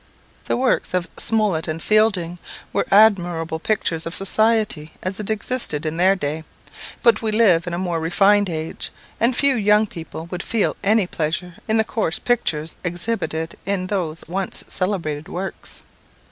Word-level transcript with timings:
The 0.45 0.57
works 0.57 0.95
of 0.95 1.07
Smollett 1.17 1.67
and 1.67 1.79
Fielding 1.79 2.39
were 2.73 2.87
admirable 2.89 3.59
pictures 3.59 4.07
of 4.07 4.15
society 4.15 4.93
as 5.03 5.19
it 5.19 5.29
existed 5.29 5.85
in 5.85 5.97
their 5.97 6.15
day; 6.15 6.43
but 7.03 7.21
we 7.21 7.31
live 7.31 7.67
in 7.67 7.73
a 7.75 7.77
more 7.77 7.99
refined 7.99 8.49
age, 8.49 8.89
and 9.19 9.35
few 9.35 9.53
young 9.55 9.85
people 9.85 10.25
would 10.31 10.41
feel 10.41 10.75
any 10.83 11.05
pleasure 11.05 11.53
in 11.67 11.77
the 11.77 11.83
coarse 11.83 12.17
pictures 12.17 12.77
exhibited 12.83 13.55
in 13.63 13.85
those 13.85 14.23
once 14.27 14.63
celebrated 14.67 15.27
works. 15.27 15.83